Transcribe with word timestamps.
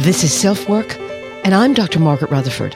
This 0.00 0.24
is 0.24 0.32
Self 0.32 0.66
Work, 0.66 0.98
and 1.44 1.54
I'm 1.54 1.74
Dr. 1.74 2.00
Margaret 2.00 2.30
Rutherford. 2.30 2.74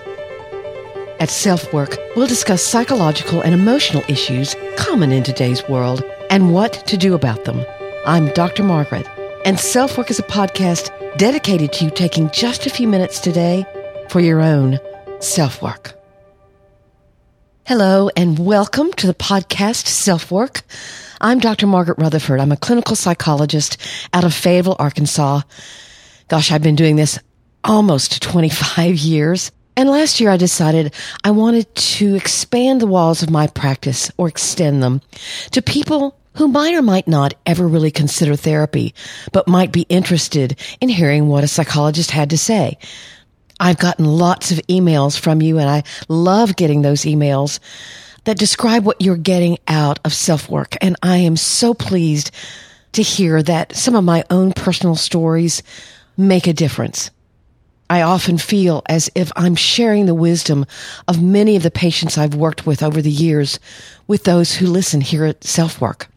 At 1.18 1.30
Self 1.30 1.72
Work, 1.72 1.96
we'll 2.14 2.26
discuss 2.26 2.62
psychological 2.62 3.40
and 3.40 3.54
emotional 3.54 4.04
issues 4.08 4.54
common 4.76 5.10
in 5.10 5.22
today's 5.22 5.66
world 5.66 6.04
and 6.28 6.52
what 6.52 6.86
to 6.86 6.98
do 6.98 7.14
about 7.14 7.46
them. 7.46 7.64
I'm 8.04 8.28
Dr. 8.34 8.62
Margaret, 8.62 9.08
and 9.46 9.58
Self 9.58 9.96
Work 9.96 10.10
is 10.10 10.18
a 10.18 10.24
podcast 10.24 10.90
dedicated 11.16 11.72
to 11.72 11.86
you 11.86 11.90
taking 11.90 12.28
just 12.28 12.66
a 12.66 12.70
few 12.70 12.86
minutes 12.86 13.18
today 13.20 13.64
for 14.10 14.20
your 14.20 14.42
own 14.42 14.78
self 15.20 15.62
work. 15.62 15.98
Hello, 17.64 18.10
and 18.18 18.38
welcome 18.38 18.92
to 18.92 19.06
the 19.06 19.14
podcast 19.14 19.86
Self 19.86 20.30
Work. 20.30 20.60
I'm 21.22 21.38
Dr. 21.38 21.66
Margaret 21.66 21.96
Rutherford. 21.96 22.38
I'm 22.38 22.52
a 22.52 22.58
clinical 22.58 22.96
psychologist 22.96 23.78
out 24.12 24.24
of 24.24 24.34
Fayetteville, 24.34 24.76
Arkansas. 24.78 25.40
Gosh, 26.28 26.50
I've 26.50 26.62
been 26.62 26.76
doing 26.76 26.96
this 26.96 27.18
almost 27.62 28.22
25 28.22 28.96
years. 28.96 29.52
And 29.76 29.88
last 29.88 30.20
year 30.20 30.30
I 30.30 30.36
decided 30.36 30.94
I 31.24 31.32
wanted 31.32 31.74
to 31.74 32.14
expand 32.14 32.80
the 32.80 32.86
walls 32.86 33.22
of 33.22 33.30
my 33.30 33.46
practice 33.48 34.10
or 34.16 34.28
extend 34.28 34.82
them 34.82 35.00
to 35.50 35.60
people 35.60 36.16
who 36.36 36.48
might 36.48 36.74
or 36.74 36.82
might 36.82 37.06
not 37.06 37.34
ever 37.46 37.66
really 37.66 37.90
consider 37.90 38.36
therapy, 38.36 38.94
but 39.32 39.48
might 39.48 39.72
be 39.72 39.86
interested 39.88 40.58
in 40.80 40.88
hearing 40.88 41.28
what 41.28 41.44
a 41.44 41.48
psychologist 41.48 42.10
had 42.10 42.30
to 42.30 42.38
say. 42.38 42.78
I've 43.60 43.78
gotten 43.78 44.04
lots 44.04 44.50
of 44.50 44.58
emails 44.68 45.18
from 45.18 45.42
you 45.42 45.58
and 45.58 45.68
I 45.68 45.84
love 46.08 46.56
getting 46.56 46.82
those 46.82 47.02
emails 47.02 47.60
that 48.24 48.38
describe 48.38 48.84
what 48.84 49.00
you're 49.00 49.16
getting 49.16 49.58
out 49.68 50.00
of 50.04 50.12
self 50.12 50.48
work. 50.48 50.76
And 50.80 50.96
I 51.02 51.18
am 51.18 51.36
so 51.36 51.74
pleased 51.74 52.30
to 52.92 53.02
hear 53.02 53.42
that 53.42 53.74
some 53.74 53.94
of 53.94 54.04
my 54.04 54.24
own 54.30 54.52
personal 54.52 54.96
stories 54.96 55.62
make 56.16 56.46
a 56.46 56.52
difference. 56.52 57.10
I 57.90 58.02
often 58.02 58.38
feel 58.38 58.82
as 58.86 59.10
if 59.14 59.30
I'm 59.36 59.54
sharing 59.54 60.06
the 60.06 60.14
wisdom 60.14 60.64
of 61.06 61.22
many 61.22 61.56
of 61.56 61.62
the 61.62 61.70
patients 61.70 62.16
I've 62.16 62.34
worked 62.34 62.66
with 62.66 62.82
over 62.82 63.02
the 63.02 63.10
years 63.10 63.60
with 64.06 64.24
those 64.24 64.54
who 64.54 64.66
listen 64.66 65.00
here 65.00 65.24
at 65.24 65.44
Self 65.44 65.80
Work. 65.80 66.08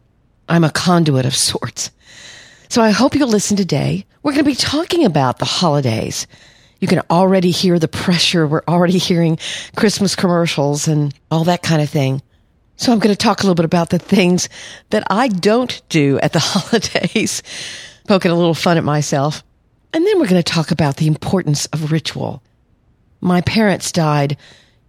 I'm 0.48 0.64
a 0.64 0.72
conduit 0.72 1.25
of 1.25 1.36
sorts. 1.36 1.92
So 2.70 2.81
I 2.81 2.92
hope 2.92 3.16
you'll 3.16 3.28
listen 3.28 3.58
today. 3.58 4.06
We're 4.23 4.31
going 4.31 4.44
to 4.44 4.50
be 4.50 4.56
talking 4.56 5.06
about 5.06 5.40
the 5.40 5.45
holidays. 5.45 6.25
You 6.80 6.88
can 6.88 7.02
already 7.09 7.52
hear 7.52 7.80
the 7.80 7.88
pressure. 7.88 8.48
We're 8.48 8.64
already 8.68 8.98
hearing 8.98 9.38
Christmas 9.75 10.16
commercials 10.16 10.88
and 10.88 11.14
all 11.31 11.45
that 11.45 11.64
kind 11.64 11.81
of 11.81 11.90
thing. 11.90 12.22
So 12.75 12.92
I'm 12.92 13.00
going 13.00 13.14
to 13.14 13.18
talk 13.18 13.40
a 13.40 13.44
little 13.44 13.56
bit 13.56 13.66
about 13.66 13.90
the 13.90 14.00
things 14.00 14.50
that 14.92 15.03
I 15.09 15.28
don't 15.28 15.81
do 15.90 16.20
at 16.20 16.34
the 16.34 16.40
holidays, 16.44 17.42
poking 18.08 18.31
a 18.31 18.36
little 18.36 18.53
fun 18.53 18.78
at 18.78 18.84
myself. 18.84 19.44
And 19.94 20.06
then 20.06 20.20
we're 20.20 20.28
going 20.28 20.42
to 20.42 20.54
talk 20.54 20.72
about 20.72 20.98
the 20.98 21.08
importance 21.08 21.66
of 21.68 21.92
ritual. 21.92 22.44
My 23.22 23.42
parents 23.42 23.92
died 23.92 24.38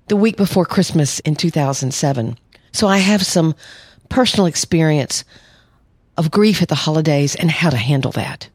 the 0.09 0.17
week 0.17 0.37
before 0.37 0.65
Christmas 0.65 1.21
in 1.21 1.35
2007. 1.35 2.39
So 2.73 2.87
I 2.87 2.99
have 2.99 3.25
some 3.25 3.55
personal 4.09 4.47
experience 4.47 5.25
of 6.17 6.31
grief 6.31 6.63
at 6.63 6.69
the 6.69 6.75
holidays 6.75 7.35
and 7.37 7.51
how 7.51 7.71
to 7.71 7.77
handle 7.77 8.13
that. 8.13 8.49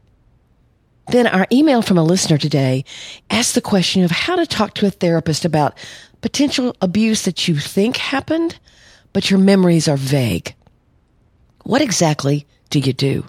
Then 1.08 1.26
our 1.26 1.46
email 1.52 1.82
from 1.82 1.98
a 1.98 2.04
listener 2.04 2.38
today 2.38 2.84
asked 3.30 3.54
the 3.54 3.60
question 3.60 4.04
of 4.04 4.10
how 4.10 4.36
to 4.36 4.46
talk 4.46 4.74
to 4.74 4.86
a 4.86 4.90
therapist 4.90 5.44
about 5.44 5.76
potential 6.20 6.74
abuse 6.80 7.22
that 7.22 7.46
you 7.46 7.56
think 7.56 7.96
happened, 7.96 8.58
but 9.12 9.30
your 9.30 9.38
memories 9.38 9.88
are 9.88 9.96
vague. 9.96 10.54
What 11.64 11.82
exactly 11.82 12.46
do 12.70 12.78
you 12.78 12.92
do? 12.92 13.24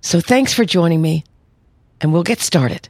So 0.00 0.20
thanks 0.20 0.52
for 0.52 0.64
joining 0.64 1.00
me 1.00 1.24
and 2.00 2.12
we'll 2.12 2.22
get 2.22 2.40
started. 2.40 2.88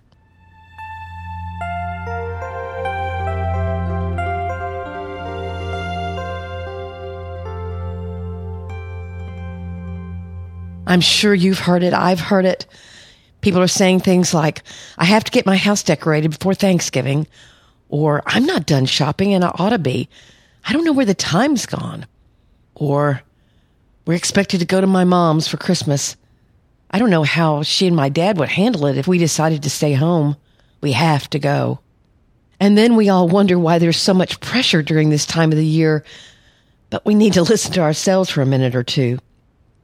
I'm 10.87 11.01
sure 11.01 11.35
you've 11.35 11.59
heard 11.59 11.83
it. 11.83 11.95
I've 11.95 12.21
heard 12.21 12.45
it. 12.45 12.67
People 13.41 13.61
are 13.61 13.69
saying 13.69 14.01
things 14.01 14.33
like, 14.33 14.63
I 14.97 15.05
have 15.05 15.25
to 15.25 15.33
get 15.33 15.47
my 15.47 15.57
house 15.57 15.83
decorated 15.83 16.31
before 16.31 16.55
Thanksgiving, 16.55 17.27
or 17.89 18.23
I'm 18.27 18.47
not 18.47 18.67
done 18.67 18.87
shopping 18.87 19.35
and 19.35 19.45
I 19.45 19.49
ought 19.59 19.71
to 19.71 19.79
be. 19.79 20.09
I 20.67 20.73
don't 20.73 20.85
know 20.85 20.93
where 20.93 21.05
the 21.05 21.15
time's 21.15 21.67
gone. 21.67 22.07
Or 22.75 23.23
we're 24.07 24.15
expected 24.15 24.61
to 24.61 24.67
go 24.67 24.81
to 24.81 24.87
my 24.87 25.05
mom's 25.05 25.49
for 25.49 25.57
Christmas 25.57 26.17
I 26.91 26.99
don't 26.99 27.11
know 27.11 27.25
how 27.25 27.63
she 27.63 27.87
and 27.87 27.97
my 27.97 28.09
dad 28.09 28.39
would 28.39 28.49
handle 28.49 28.87
it 28.87 28.99
if 28.99 29.09
we 29.09 29.19
decided 29.19 29.63
to 29.63 29.71
stay 29.71 29.95
home. 29.95 30.37
We 30.81 30.93
have 30.93 31.29
to 31.31 31.39
go. 31.39 31.81
And 32.61 32.79
then 32.79 32.97
we 32.97 33.09
all 33.09 33.29
wonder 33.29 33.59
why 33.59 33.79
there's 33.79 33.97
so 33.97 34.15
much 34.15 34.41
pressure 34.41 34.83
during 34.83 35.11
this 35.11 35.27
time 35.27 35.51
of 35.51 35.59
the 35.59 35.67
year. 35.67 36.05
But 36.91 37.05
we 37.05 37.15
need 37.15 37.33
to 37.35 37.43
listen 37.51 37.73
to 37.73 37.81
ourselves 37.81 38.31
for 38.31 38.43
a 38.43 38.47
minute 38.47 38.75
or 38.75 38.83
two. 38.83 39.19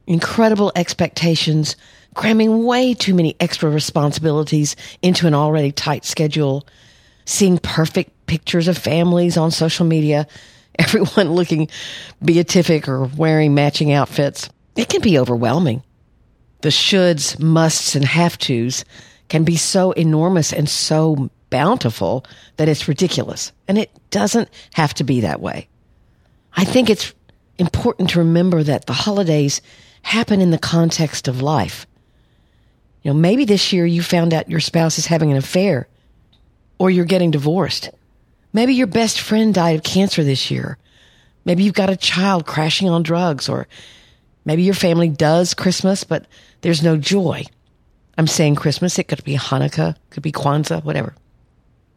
Incredible 0.06 0.72
expectations, 0.74 1.76
cramming 2.14 2.64
way 2.64 2.94
too 2.94 3.14
many 3.14 3.36
extra 3.40 3.70
responsibilities 3.70 4.76
into 5.02 5.26
an 5.26 5.34
already 5.34 5.72
tight 5.72 6.04
schedule, 6.04 6.66
seeing 7.24 7.58
perfect 7.58 8.26
pictures 8.26 8.68
of 8.68 8.78
families 8.78 9.36
on 9.36 9.50
social 9.50 9.86
media, 9.86 10.26
everyone 10.78 11.32
looking 11.32 11.68
beatific 12.24 12.88
or 12.88 13.04
wearing 13.04 13.54
matching 13.54 13.92
outfits. 13.92 14.48
It 14.76 14.88
can 14.88 15.00
be 15.00 15.18
overwhelming 15.18 15.82
the 16.62 16.68
shoulds, 16.68 17.38
musts, 17.38 17.94
and 17.94 18.04
have 18.04 18.38
tos 18.38 18.84
can 19.28 19.44
be 19.44 19.56
so 19.56 19.92
enormous 19.92 20.52
and 20.52 20.68
so 20.68 21.30
bountiful 21.50 22.24
that 22.56 22.68
it's 22.68 22.88
ridiculous. 22.88 23.52
And 23.68 23.78
it 23.78 23.90
doesn't 24.10 24.48
have 24.74 24.94
to 24.94 25.04
be 25.04 25.20
that 25.20 25.40
way. 25.40 25.68
I 26.54 26.64
think 26.64 26.90
it's 26.90 27.14
important 27.58 28.10
to 28.10 28.20
remember 28.20 28.62
that 28.62 28.86
the 28.86 28.92
holidays 28.92 29.60
happen 30.02 30.40
in 30.40 30.50
the 30.50 30.58
context 30.58 31.28
of 31.28 31.42
life. 31.42 31.86
You 33.02 33.12
know, 33.12 33.18
maybe 33.18 33.44
this 33.44 33.72
year 33.72 33.86
you 33.86 34.02
found 34.02 34.34
out 34.34 34.50
your 34.50 34.60
spouse 34.60 34.98
is 34.98 35.06
having 35.06 35.30
an 35.30 35.36
affair 35.36 35.88
or 36.78 36.90
you're 36.90 37.04
getting 37.04 37.30
divorced. 37.30 37.90
Maybe 38.52 38.74
your 38.74 38.86
best 38.86 39.20
friend 39.20 39.54
died 39.54 39.76
of 39.76 39.82
cancer 39.82 40.24
this 40.24 40.50
year. 40.50 40.78
Maybe 41.44 41.62
you've 41.62 41.74
got 41.74 41.90
a 41.90 41.96
child 41.96 42.46
crashing 42.46 42.88
on 42.88 43.02
drugs 43.02 43.48
or 43.48 43.68
maybe 44.44 44.62
your 44.62 44.74
family 44.74 45.08
does 45.08 45.54
Christmas, 45.54 46.04
but 46.04 46.26
there's 46.60 46.82
no 46.82 46.96
joy. 46.96 47.44
I'm 48.18 48.26
saying 48.26 48.56
Christmas. 48.56 48.98
It 48.98 49.08
could 49.08 49.24
be 49.24 49.36
Hanukkah, 49.36 49.96
could 50.10 50.22
be 50.22 50.32
Kwanzaa, 50.32 50.84
whatever. 50.84 51.14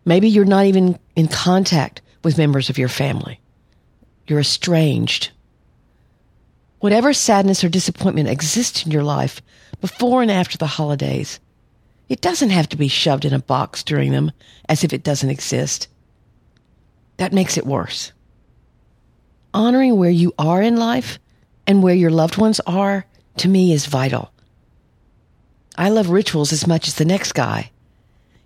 Maybe 0.06 0.30
you're 0.30 0.46
not 0.46 0.66
even 0.66 1.00
in 1.16 1.28
contact 1.28 2.02
with 2.24 2.38
members 2.38 2.70
of 2.70 2.78
your 2.78 2.90
family. 2.90 3.40
You're 4.28 4.40
estranged. 4.40 5.32
Whatever 6.80 7.14
sadness 7.14 7.64
or 7.64 7.70
disappointment 7.70 8.30
exists 8.30 8.86
in 8.86 8.92
your 8.92 9.04
life 9.04 9.42
before 9.82 10.22
and 10.22 10.32
after 10.32 10.58
the 10.58 10.68
holidays, 10.68 11.40
it 12.10 12.22
doesn't 12.22 12.50
have 12.50 12.68
to 12.70 12.78
be 12.78 12.88
shoved 12.90 13.26
in 13.26 13.34
a 13.34 13.40
box 13.40 13.84
during 13.84 14.12
them 14.12 14.32
as 14.68 14.84
if 14.84 14.94
it 14.94 15.04
doesn't 15.04 15.30
exist. 15.30 15.88
That 17.18 17.34
makes 17.34 17.58
it 17.58 17.66
worse. 17.66 18.12
Honoring 19.54 19.98
where 19.98 20.10
you 20.10 20.34
are 20.38 20.62
in 20.62 20.78
life 20.78 21.20
and 21.66 21.82
where 21.82 21.96
your 21.96 22.12
loved 22.12 22.38
ones 22.38 22.60
are, 22.66 23.06
to 23.38 23.48
me, 23.48 23.72
is 23.72 23.86
vital. 23.86 24.33
I 25.76 25.90
love 25.90 26.10
rituals 26.10 26.54
as 26.54 26.68
much 26.68 26.88
as 26.88 26.96
the 26.96 27.06
next 27.06 27.34
guy. 27.34 27.72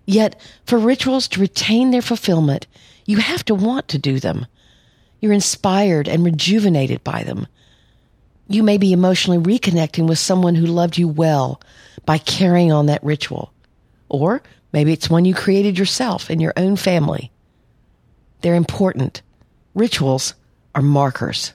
Yet, 0.06 0.40
for 0.64 0.78
rituals 0.78 1.28
to 1.28 1.40
retain 1.40 1.90
their 1.90 2.02
fulfillment, 2.02 2.66
you 3.04 3.18
have 3.18 3.44
to 3.46 3.54
want 3.54 3.88
to 3.88 3.98
do 3.98 4.18
them. 4.18 4.46
You're 5.20 5.32
inspired 5.32 6.08
and 6.08 6.24
rejuvenated 6.24 7.04
by 7.04 7.24
them. 7.24 7.46
You 8.48 8.62
may 8.62 8.78
be 8.78 8.92
emotionally 8.92 9.38
reconnecting 9.38 10.08
with 10.08 10.18
someone 10.18 10.54
who 10.54 10.66
loved 10.66 10.96
you 10.96 11.08
well 11.08 11.60
by 12.06 12.16
carrying 12.16 12.72
on 12.72 12.86
that 12.86 13.04
ritual. 13.04 13.52
Or 14.08 14.42
maybe 14.72 14.92
it's 14.92 15.10
one 15.10 15.26
you 15.26 15.34
created 15.34 15.78
yourself 15.78 16.30
in 16.30 16.40
your 16.40 16.54
own 16.56 16.76
family. 16.76 17.30
They're 18.40 18.54
important. 18.54 19.20
Rituals 19.74 20.34
are 20.74 20.80
markers. 20.80 21.52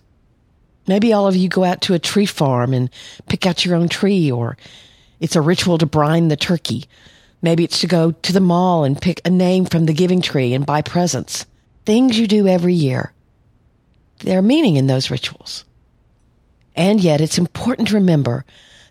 Maybe 0.88 1.14
all 1.14 1.28
of 1.28 1.36
you 1.36 1.50
go 1.50 1.64
out 1.64 1.82
to 1.82 1.94
a 1.94 2.00
tree 2.00 2.26
farm 2.26 2.74
and 2.74 2.90
pick 3.28 3.48
out 3.48 3.66
your 3.66 3.76
own 3.76 3.90
tree 3.90 4.30
or 4.30 4.58
it's 5.24 5.38
a 5.38 5.42
ritual 5.42 5.78
to 5.78 5.86
brine 5.86 6.28
the 6.28 6.36
turkey. 6.36 6.84
Maybe 7.42 7.64
it's 7.64 7.80
to 7.80 7.88
go 7.88 8.12
to 8.12 8.34
the 8.34 8.42
mall 8.42 8.84
and 8.84 9.02
pick 9.02 9.22
a 9.24 9.30
name 9.30 9.64
from 9.64 9.86
the 9.86 9.94
giving 9.94 10.22
tree 10.22 10.54
and 10.54 10.66
buy 10.66 10.82
presents. 10.82 11.46
Things 11.86 12.20
you 12.20 12.28
do 12.28 12.46
every 12.46 12.74
year. 12.74 13.14
There 14.20 14.38
are 14.38 14.42
meaning 14.42 14.76
in 14.76 14.88
those 14.88 15.10
rituals. 15.10 15.64
And 16.76 17.00
yet 17.00 17.22
it's 17.22 17.38
important 17.38 17.88
to 17.88 17.94
remember 17.96 18.44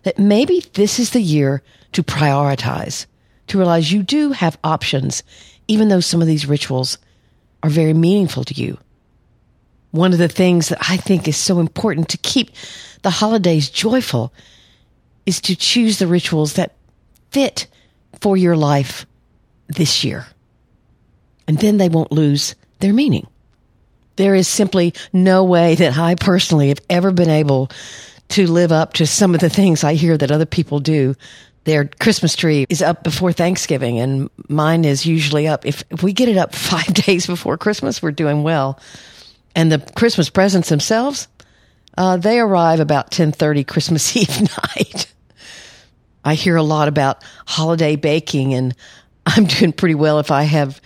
that 0.05 0.17
maybe 0.17 0.65
this 0.73 0.97
is 0.97 1.11
the 1.11 1.21
year 1.21 1.61
to 1.91 2.01
prioritize, 2.01 3.05
to 3.47 3.59
realize 3.59 3.91
you 3.91 4.01
do 4.01 4.31
have 4.31 4.57
options, 4.63 5.21
even 5.67 5.89
though 5.89 5.99
some 5.99 6.19
of 6.19 6.27
these 6.27 6.47
rituals 6.47 6.97
are 7.61 7.69
very 7.69 7.93
meaningful 7.93 8.43
to 8.45 8.55
you. 8.55 8.79
One 9.91 10.13
of 10.13 10.17
the 10.17 10.27
things 10.27 10.69
that 10.69 10.79
I 10.89 10.97
think 10.97 11.27
is 11.27 11.37
so 11.37 11.59
important 11.59 12.09
to 12.09 12.17
keep 12.17 12.49
the 13.03 13.11
holidays 13.11 13.69
joyful 13.69 14.33
is 15.25 15.41
to 15.41 15.55
choose 15.55 15.99
the 15.99 16.07
rituals 16.07 16.53
that 16.53 16.75
fit 17.31 17.67
for 18.21 18.37
your 18.37 18.55
life 18.55 19.05
this 19.67 20.03
year. 20.03 20.25
And 21.47 21.57
then 21.57 21.77
they 21.77 21.89
won't 21.89 22.11
lose 22.11 22.55
their 22.79 22.93
meaning. 22.93 23.27
There 24.15 24.35
is 24.35 24.47
simply 24.47 24.93
no 25.11 25.43
way 25.43 25.75
that 25.75 25.97
I 25.97 26.15
personally 26.15 26.69
have 26.69 26.81
ever 26.89 27.11
been 27.11 27.29
able 27.29 27.71
to 28.29 28.49
live 28.49 28.71
up 28.71 28.93
to 28.93 29.07
some 29.07 29.33
of 29.33 29.41
the 29.41 29.49
things 29.49 29.83
I 29.83 29.95
hear 29.95 30.17
that 30.17 30.31
other 30.31 30.45
people 30.45 30.79
do. 30.79 31.15
Their 31.65 31.85
Christmas 31.85 32.35
tree 32.35 32.65
is 32.69 32.81
up 32.81 33.03
before 33.03 33.31
Thanksgiving 33.31 33.99
and 33.99 34.29
mine 34.49 34.85
is 34.85 35.05
usually 35.05 35.47
up. 35.47 35.65
If, 35.65 35.83
if 35.89 36.03
we 36.03 36.13
get 36.13 36.29
it 36.29 36.37
up 36.37 36.53
five 36.55 36.93
days 36.93 37.25
before 37.25 37.57
Christmas, 37.57 38.01
we're 38.01 38.11
doing 38.11 38.43
well. 38.43 38.79
And 39.55 39.71
the 39.71 39.79
Christmas 39.95 40.29
presents 40.29 40.69
themselves, 40.69 41.27
uh, 41.97 42.17
they 42.17 42.39
arrive 42.39 42.79
about 42.79 43.05
1030 43.05 43.63
Christmas 43.63 44.15
Eve 44.17 44.41
night. 44.41 45.12
I 46.25 46.35
hear 46.35 46.55
a 46.55 46.63
lot 46.63 46.87
about 46.87 47.23
holiday 47.45 47.95
baking 47.95 48.53
and 48.53 48.75
I'm 49.25 49.45
doing 49.45 49.73
pretty 49.73 49.95
well 49.95 50.19
if 50.19 50.31
I 50.31 50.43
have 50.43 50.81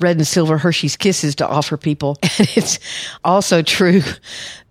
red 0.00 0.16
and 0.16 0.26
silver 0.26 0.58
Hershey's 0.58 0.96
Kisses 0.96 1.34
to 1.36 1.46
offer 1.46 1.76
people. 1.76 2.16
And 2.38 2.48
it's 2.56 2.78
also 3.22 3.62
true 3.62 4.02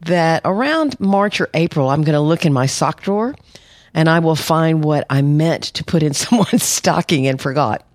that 0.02 0.42
around 0.44 1.00
March 1.00 1.40
or 1.40 1.50
April, 1.54 1.90
I'm 1.90 2.04
going 2.04 2.14
to 2.14 2.20
look 2.22 2.46
in 2.46 2.54
my 2.54 2.66
sock 2.66 3.02
drawer 3.02 3.36
and 3.94 4.10
I 4.10 4.20
will 4.20 4.36
find 4.36 4.84
what 4.84 5.06
I 5.10 5.22
meant 5.22 5.64
to 5.66 5.84
put 5.84 6.04
in 6.04 6.14
someone's 6.16 6.64
stocking 6.64 7.28
and 7.28 7.40
forgot. 7.40 7.86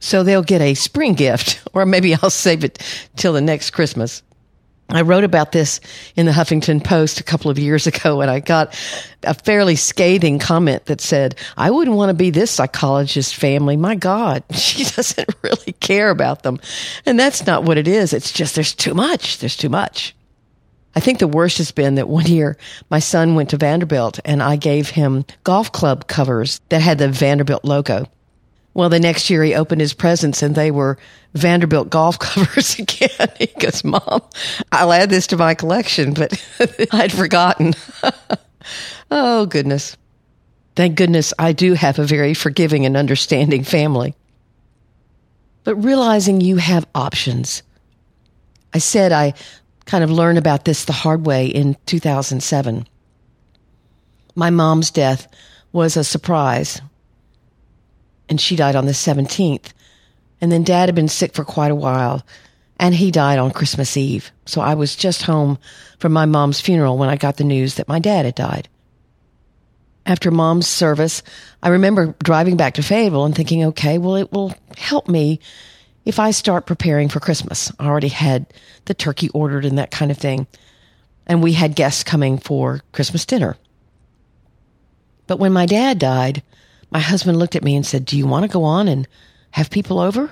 So 0.00 0.24
they'll 0.24 0.42
get 0.42 0.60
a 0.60 0.74
spring 0.74 1.14
gift, 1.14 1.62
or 1.72 1.86
maybe 1.86 2.14
I'll 2.14 2.30
save 2.30 2.64
it 2.64 2.78
till 3.16 3.32
the 3.32 3.40
next 3.40 3.70
Christmas. 3.70 4.22
I 4.96 5.02
wrote 5.02 5.24
about 5.24 5.52
this 5.52 5.80
in 6.16 6.26
the 6.26 6.32
Huffington 6.32 6.82
Post 6.82 7.20
a 7.20 7.24
couple 7.24 7.50
of 7.50 7.58
years 7.58 7.86
ago 7.86 8.20
and 8.20 8.30
I 8.30 8.40
got 8.40 8.78
a 9.22 9.34
fairly 9.34 9.76
scathing 9.76 10.38
comment 10.38 10.86
that 10.86 11.00
said, 11.00 11.36
I 11.56 11.70
wouldn't 11.70 11.96
want 11.96 12.10
to 12.10 12.14
be 12.14 12.30
this 12.30 12.50
psychologist 12.50 13.34
family. 13.34 13.76
My 13.76 13.94
God, 13.94 14.44
she 14.54 14.84
doesn't 14.84 15.34
really 15.42 15.72
care 15.80 16.10
about 16.10 16.42
them. 16.42 16.60
And 17.06 17.18
that's 17.18 17.46
not 17.46 17.64
what 17.64 17.78
it 17.78 17.88
is. 17.88 18.12
It's 18.12 18.32
just 18.32 18.54
there's 18.54 18.74
too 18.74 18.94
much. 18.94 19.38
There's 19.38 19.56
too 19.56 19.68
much. 19.68 20.14
I 20.94 21.00
think 21.00 21.18
the 21.18 21.28
worst 21.28 21.58
has 21.58 21.72
been 21.72 21.94
that 21.94 22.08
one 22.08 22.26
year 22.26 22.58
my 22.90 22.98
son 22.98 23.34
went 23.34 23.50
to 23.50 23.56
Vanderbilt 23.56 24.20
and 24.24 24.42
I 24.42 24.56
gave 24.56 24.90
him 24.90 25.24
golf 25.42 25.72
club 25.72 26.06
covers 26.06 26.60
that 26.68 26.82
had 26.82 26.98
the 26.98 27.08
Vanderbilt 27.08 27.64
logo. 27.64 28.06
Well, 28.74 28.88
the 28.88 29.00
next 29.00 29.28
year 29.28 29.42
he 29.42 29.54
opened 29.54 29.80
his 29.80 29.92
presents 29.92 30.42
and 30.42 30.54
they 30.54 30.70
were 30.70 30.98
Vanderbilt 31.34 31.90
golf 31.90 32.18
covers 32.18 32.78
again. 32.78 33.28
he 33.38 33.46
goes, 33.46 33.84
Mom, 33.84 34.22
I'll 34.70 34.92
add 34.92 35.10
this 35.10 35.26
to 35.28 35.36
my 35.36 35.54
collection, 35.54 36.14
but 36.14 36.42
I'd 36.92 37.12
forgotten. 37.12 37.74
oh, 39.10 39.46
goodness. 39.46 39.96
Thank 40.74 40.96
goodness 40.96 41.34
I 41.38 41.52
do 41.52 41.74
have 41.74 41.98
a 41.98 42.04
very 42.04 42.32
forgiving 42.32 42.86
and 42.86 42.96
understanding 42.96 43.62
family. 43.62 44.14
But 45.64 45.76
realizing 45.76 46.40
you 46.40 46.56
have 46.56 46.88
options. 46.94 47.62
I 48.74 48.78
said 48.78 49.12
I 49.12 49.34
kind 49.84 50.02
of 50.02 50.10
learned 50.10 50.38
about 50.38 50.64
this 50.64 50.86
the 50.86 50.92
hard 50.92 51.26
way 51.26 51.46
in 51.46 51.76
2007. 51.86 52.86
My 54.34 54.48
mom's 54.48 54.90
death 54.90 55.28
was 55.72 55.96
a 55.96 56.04
surprise 56.04 56.80
and 58.28 58.40
she 58.40 58.56
died 58.56 58.76
on 58.76 58.86
the 58.86 58.92
17th. 58.92 59.72
And 60.40 60.50
then 60.50 60.64
dad 60.64 60.86
had 60.86 60.94
been 60.94 61.08
sick 61.08 61.34
for 61.34 61.44
quite 61.44 61.70
a 61.70 61.76
while 61.76 62.24
and 62.82 62.96
he 62.96 63.12
died 63.12 63.38
on 63.38 63.52
Christmas 63.52 63.96
Eve. 63.96 64.32
So 64.44 64.60
I 64.60 64.74
was 64.74 64.96
just 64.96 65.22
home 65.22 65.58
from 66.00 66.12
my 66.12 66.26
mom's 66.26 66.60
funeral 66.60 66.98
when 66.98 67.08
I 67.08 67.16
got 67.16 67.36
the 67.36 67.44
news 67.44 67.76
that 67.76 67.86
my 67.86 68.00
dad 68.00 68.24
had 68.24 68.34
died. 68.34 68.68
After 70.04 70.32
mom's 70.32 70.66
service, 70.66 71.22
I 71.62 71.68
remember 71.68 72.16
driving 72.24 72.56
back 72.56 72.74
to 72.74 72.82
Fayetteville 72.82 73.24
and 73.24 73.36
thinking, 73.36 73.62
okay, 73.66 73.98
well, 73.98 74.16
it 74.16 74.32
will 74.32 74.52
help 74.76 75.08
me 75.08 75.38
if 76.04 76.18
I 76.18 76.32
start 76.32 76.66
preparing 76.66 77.08
for 77.08 77.20
Christmas. 77.20 77.70
I 77.78 77.86
already 77.86 78.08
had 78.08 78.46
the 78.86 78.94
turkey 78.94 79.28
ordered 79.28 79.64
and 79.64 79.78
that 79.78 79.92
kind 79.92 80.10
of 80.10 80.18
thing. 80.18 80.48
And 81.24 81.40
we 81.40 81.52
had 81.52 81.76
guests 81.76 82.02
coming 82.02 82.36
for 82.36 82.80
Christmas 82.90 83.24
dinner. 83.24 83.56
But 85.28 85.38
when 85.38 85.52
my 85.52 85.66
dad 85.66 86.00
died, 86.00 86.42
my 86.92 86.98
husband 86.98 87.38
looked 87.38 87.56
at 87.56 87.64
me 87.64 87.74
and 87.74 87.86
said, 87.86 88.04
Do 88.04 88.18
you 88.18 88.26
want 88.26 88.44
to 88.44 88.52
go 88.52 88.64
on 88.64 88.86
and 88.86 89.08
have 89.52 89.70
people 89.70 89.98
over? 89.98 90.30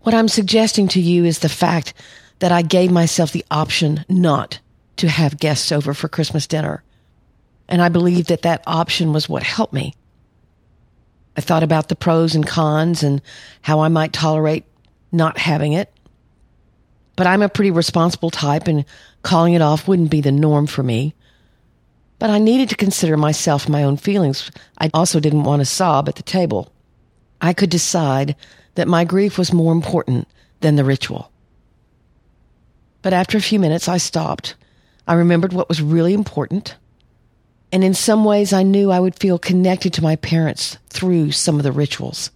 What 0.00 0.14
I'm 0.14 0.28
suggesting 0.28 0.88
to 0.88 1.00
you 1.00 1.26
is 1.26 1.40
the 1.40 1.48
fact 1.50 1.92
that 2.38 2.52
I 2.52 2.62
gave 2.62 2.90
myself 2.90 3.30
the 3.30 3.44
option 3.50 4.04
not 4.08 4.60
to 4.96 5.08
have 5.10 5.38
guests 5.38 5.70
over 5.72 5.92
for 5.92 6.08
Christmas 6.08 6.46
dinner. 6.46 6.82
And 7.68 7.82
I 7.82 7.90
believe 7.90 8.28
that 8.28 8.42
that 8.42 8.64
option 8.66 9.12
was 9.12 9.28
what 9.28 9.42
helped 9.42 9.74
me. 9.74 9.94
I 11.36 11.42
thought 11.42 11.62
about 11.62 11.88
the 11.88 11.96
pros 11.96 12.34
and 12.34 12.46
cons 12.46 13.02
and 13.02 13.20
how 13.60 13.80
I 13.80 13.88
might 13.88 14.14
tolerate 14.14 14.64
not 15.12 15.36
having 15.36 15.74
it. 15.74 15.92
But 17.14 17.26
I'm 17.26 17.42
a 17.42 17.48
pretty 17.50 17.70
responsible 17.70 18.30
type 18.30 18.68
and 18.68 18.86
calling 19.22 19.52
it 19.52 19.60
off 19.60 19.86
wouldn't 19.86 20.10
be 20.10 20.22
the 20.22 20.32
norm 20.32 20.66
for 20.66 20.82
me. 20.82 21.14
But 22.20 22.30
I 22.30 22.38
needed 22.38 22.68
to 22.68 22.76
consider 22.76 23.16
myself 23.16 23.64
and 23.64 23.72
my 23.72 23.82
own 23.82 23.96
feelings. 23.96 24.52
I 24.78 24.90
also 24.92 25.18
didn't 25.18 25.44
want 25.44 25.60
to 25.60 25.66
sob 25.66 26.06
at 26.06 26.16
the 26.16 26.22
table. 26.22 26.70
I 27.40 27.54
could 27.54 27.70
decide 27.70 28.36
that 28.74 28.86
my 28.86 29.04
grief 29.04 29.38
was 29.38 29.54
more 29.54 29.72
important 29.72 30.28
than 30.60 30.76
the 30.76 30.84
ritual. 30.84 31.32
But 33.00 33.14
after 33.14 33.38
a 33.38 33.42
few 33.42 33.58
minutes, 33.58 33.88
I 33.88 33.96
stopped. 33.96 34.54
I 35.08 35.14
remembered 35.14 35.54
what 35.54 35.70
was 35.70 35.80
really 35.80 36.12
important. 36.12 36.76
And 37.72 37.82
in 37.82 37.94
some 37.94 38.26
ways, 38.26 38.52
I 38.52 38.64
knew 38.64 38.90
I 38.90 39.00
would 39.00 39.18
feel 39.18 39.38
connected 39.38 39.94
to 39.94 40.02
my 40.02 40.16
parents 40.16 40.76
through 40.90 41.32
some 41.32 41.56
of 41.56 41.62
the 41.62 41.72
rituals. 41.72 42.30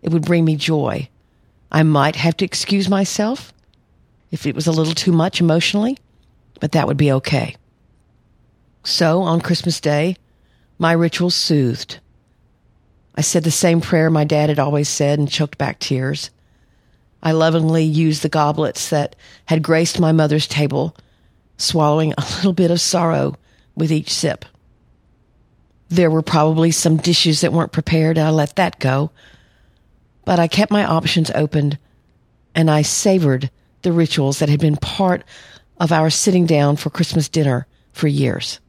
It 0.00 0.12
would 0.12 0.24
bring 0.24 0.46
me 0.46 0.56
joy. 0.56 1.10
I 1.70 1.82
might 1.82 2.16
have 2.16 2.38
to 2.38 2.44
excuse 2.46 2.88
myself 2.88 3.52
if 4.30 4.46
it 4.46 4.54
was 4.54 4.66
a 4.66 4.72
little 4.72 4.94
too 4.94 5.12
much 5.12 5.42
emotionally, 5.42 5.98
but 6.58 6.72
that 6.72 6.86
would 6.86 6.96
be 6.96 7.12
okay. 7.12 7.56
So 8.84 9.22
on 9.22 9.40
Christmas 9.40 9.80
Day, 9.80 10.16
my 10.78 10.92
ritual 10.92 11.30
soothed. 11.30 11.98
I 13.14 13.20
said 13.20 13.42
the 13.42 13.50
same 13.50 13.80
prayer 13.80 14.10
my 14.10 14.24
dad 14.24 14.48
had 14.48 14.58
always 14.58 14.88
said 14.88 15.18
and 15.18 15.28
choked 15.28 15.58
back 15.58 15.80
tears. 15.80 16.30
I 17.22 17.32
lovingly 17.32 17.82
used 17.82 18.22
the 18.22 18.28
goblets 18.28 18.90
that 18.90 19.16
had 19.46 19.62
graced 19.62 19.98
my 19.98 20.12
mother's 20.12 20.46
table, 20.46 20.96
swallowing 21.56 22.12
a 22.12 22.20
little 22.36 22.52
bit 22.52 22.70
of 22.70 22.80
sorrow 22.80 23.34
with 23.74 23.90
each 23.90 24.12
sip. 24.12 24.44
There 25.88 26.10
were 26.10 26.22
probably 26.22 26.70
some 26.70 26.96
dishes 26.96 27.40
that 27.40 27.52
weren't 27.52 27.72
prepared, 27.72 28.18
and 28.18 28.28
I 28.28 28.30
let 28.30 28.54
that 28.56 28.78
go. 28.78 29.10
But 30.24 30.38
I 30.38 30.46
kept 30.46 30.70
my 30.70 30.84
options 30.84 31.30
open, 31.32 31.78
and 32.54 32.70
I 32.70 32.82
savored 32.82 33.50
the 33.82 33.92
rituals 33.92 34.38
that 34.38 34.48
had 34.48 34.60
been 34.60 34.76
part 34.76 35.24
of 35.78 35.90
our 35.90 36.10
sitting 36.10 36.46
down 36.46 36.76
for 36.76 36.90
Christmas 36.90 37.28
dinner 37.28 37.66
for 37.92 38.06
years 38.06 38.60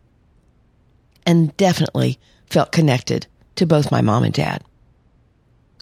and 1.29 1.55
definitely 1.57 2.17
felt 2.47 2.71
connected 2.71 3.27
to 3.55 3.67
both 3.67 3.91
my 3.91 4.01
mom 4.01 4.23
and 4.23 4.33
dad. 4.33 4.63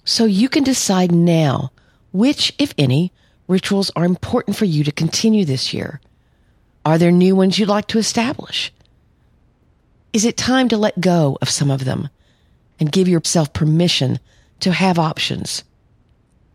So 0.04 0.26
you 0.26 0.50
can 0.50 0.62
decide 0.62 1.10
now 1.10 1.72
which, 2.12 2.54
if 2.58 2.74
any, 2.76 3.14
rituals 3.46 3.90
are 3.96 4.04
important 4.04 4.58
for 4.58 4.66
you 4.66 4.84
to 4.84 4.92
continue 4.92 5.46
this 5.46 5.72
year. 5.72 6.02
Are 6.84 6.98
there 6.98 7.10
new 7.10 7.34
ones 7.34 7.58
you'd 7.58 7.70
like 7.70 7.86
to 7.86 7.98
establish? 7.98 8.70
Is 10.12 10.26
it 10.26 10.36
time 10.36 10.68
to 10.68 10.76
let 10.76 11.00
go 11.00 11.38
of 11.40 11.48
some 11.48 11.70
of 11.70 11.86
them 11.86 12.10
and 12.78 12.92
give 12.92 13.08
yourself 13.08 13.54
permission 13.54 14.18
to 14.60 14.70
have 14.70 14.98
options? 14.98 15.64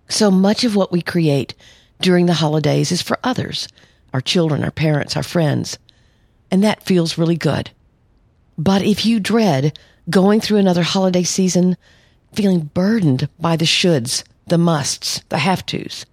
So 0.08 0.30
much 0.30 0.64
of 0.64 0.76
what 0.76 0.92
we 0.92 1.02
create 1.02 1.56
during 2.00 2.28
the 2.28 2.34
holidays 2.34 2.92
is 2.92 3.02
for 3.02 3.18
others, 3.24 3.68
our 4.14 4.22
children, 4.22 4.64
our 4.64 4.70
parents, 4.70 5.18
our 5.18 5.24
friends. 5.24 5.80
And 6.52 6.64
that 6.64 6.84
feels 6.84 7.18
really 7.18 7.38
good. 7.38 7.72
But 8.58 8.84
if 8.84 9.06
you 9.06 9.20
dread 9.20 9.78
going 10.10 10.42
through 10.42 10.58
another 10.58 10.84
holiday 10.84 11.24
season 11.24 11.78
feeling 12.34 12.72
burdened 12.74 13.30
by 13.40 13.56
the 13.56 13.66
shoulds, 13.66 14.24
the 14.48 14.58
musts, 14.58 15.22
the 15.30 15.40
have 15.40 15.66
tos, 15.66 16.06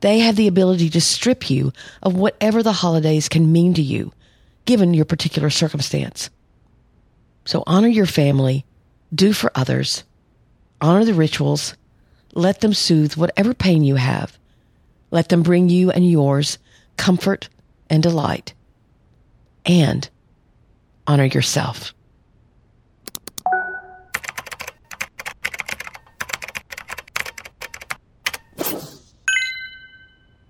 they 0.00 0.20
have 0.20 0.36
the 0.36 0.46
ability 0.46 0.90
to 0.90 1.00
strip 1.00 1.50
you 1.50 1.72
of 2.02 2.16
whatever 2.16 2.62
the 2.62 2.72
holidays 2.72 3.28
can 3.28 3.50
mean 3.50 3.74
to 3.74 3.82
you, 3.82 4.12
given 4.64 4.94
your 4.94 5.04
particular 5.04 5.50
circumstance. 5.50 6.30
So 7.44 7.62
honor 7.66 7.88
your 7.88 8.06
family, 8.06 8.64
do 9.14 9.32
for 9.32 9.50
others, 9.54 10.04
honor 10.80 11.04
the 11.04 11.14
rituals, 11.14 11.74
let 12.34 12.60
them 12.60 12.74
soothe 12.74 13.16
whatever 13.16 13.54
pain 13.54 13.82
you 13.82 13.96
have. 13.96 14.38
Let 15.10 15.30
them 15.30 15.42
bring 15.42 15.68
you 15.70 15.90
and 15.90 16.08
yours 16.08 16.58
comfort 16.96 17.48
and 17.88 18.02
delight. 18.02 18.52
And 19.64 20.08
honor 21.06 21.24
yourself. 21.24 21.94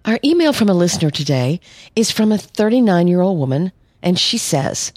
Our 0.04 0.20
email 0.24 0.52
from 0.52 0.68
a 0.68 0.74
listener 0.74 1.10
today 1.10 1.60
is 1.96 2.12
from 2.12 2.30
a 2.30 2.38
39 2.38 3.08
year 3.08 3.20
old 3.20 3.38
woman, 3.38 3.72
and 4.02 4.16
she 4.16 4.38
says, 4.38 4.92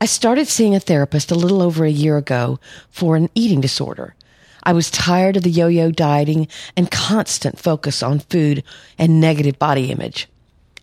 I 0.00 0.06
started 0.06 0.48
seeing 0.48 0.74
a 0.74 0.80
therapist 0.80 1.30
a 1.30 1.36
little 1.36 1.62
over 1.62 1.84
a 1.84 1.90
year 1.90 2.16
ago 2.16 2.58
for 2.90 3.14
an 3.14 3.30
eating 3.34 3.60
disorder. 3.60 4.16
I 4.64 4.72
was 4.72 4.90
tired 4.90 5.36
of 5.36 5.42
the 5.42 5.50
yo-yo 5.50 5.90
dieting 5.90 6.48
and 6.76 6.90
constant 6.90 7.58
focus 7.58 8.02
on 8.02 8.18
food 8.18 8.64
and 8.98 9.20
negative 9.20 9.58
body 9.58 9.90
image. 9.90 10.26